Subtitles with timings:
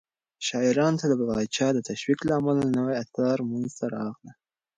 [0.47, 4.35] شاعرانو ته د پاچا د تشويق له امله نوي آثار منځته راغلل.